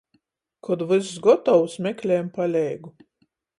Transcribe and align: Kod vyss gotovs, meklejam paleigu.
Kod 0.67 0.81
vyss 0.91 1.11
gotovs, 1.27 1.73
meklejam 1.89 2.27
paleigu. 2.41 2.89